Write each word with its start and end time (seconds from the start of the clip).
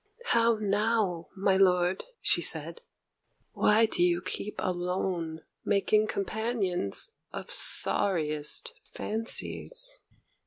"How 0.29 0.55
now, 0.59 1.27
my 1.37 1.57
lord?" 1.57 2.05
she 2.21 2.41
said. 2.41 2.81
"Why 3.51 3.85
do 3.85 4.01
you 4.01 4.19
keep 4.19 4.55
alone, 4.59 5.41
making 5.63 6.07
companions 6.07 7.11
of 7.31 7.51
sorriest 7.51 8.73
fancies? 8.91 9.99